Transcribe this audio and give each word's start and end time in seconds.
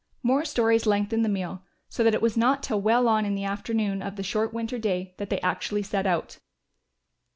More 0.23 0.43
stories 0.45 0.87
lengthened 0.87 1.23
the 1.23 1.29
meal, 1.29 1.61
so 1.87 2.03
that 2.03 2.15
it 2.15 2.23
was 2.23 2.35
not 2.35 2.63
till 2.63 2.81
well 2.81 3.07
on 3.07 3.23
in 3.23 3.35
the 3.35 3.43
afternoon 3.43 4.01
of 4.01 4.15
the 4.15 4.23
short 4.23 4.51
winter 4.51 4.79
day 4.79 5.13
that 5.17 5.29
they 5.29 5.39
actually 5.41 5.83
set 5.83 6.07
out. 6.07 6.39